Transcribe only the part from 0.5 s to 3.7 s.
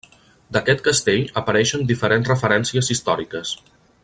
D'aquest castell apareixen diferents referències històriques.